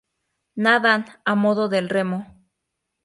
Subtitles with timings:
[0.63, 1.01] Nadan
[1.31, 2.19] a modo de remo.